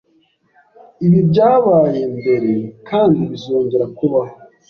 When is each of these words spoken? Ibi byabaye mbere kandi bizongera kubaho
Ibi 1.05 1.19
byabaye 1.29 2.01
mbere 2.17 2.51
kandi 2.89 3.19
bizongera 3.31 3.85
kubaho 3.97 4.33